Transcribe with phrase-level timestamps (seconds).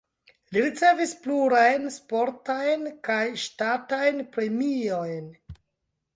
[0.55, 5.31] Li ricevis plurajn sportajn kaj ŝtatajn premiojn.